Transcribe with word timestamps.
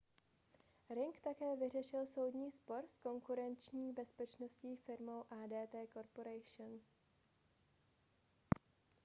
ring 0.89 1.19
také 1.23 1.55
vyřešil 1.55 2.05
soudní 2.05 2.51
spor 2.51 2.83
s 2.87 2.97
konkurenční 2.97 3.93
bezpečnostní 3.93 4.77
firmou 4.77 5.23
adt 5.29 5.91
corporation 5.93 6.79